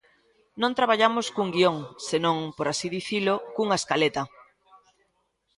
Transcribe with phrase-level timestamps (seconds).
[0.61, 1.77] Non traballamos cun guión,
[2.09, 4.23] senón, por así dicilo, cunha escaleta.